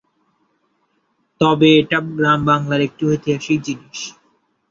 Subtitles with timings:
[1.41, 3.99] তবে এটা গ্রাম বাংলার একটি ঐতিহাসিক জিনিস।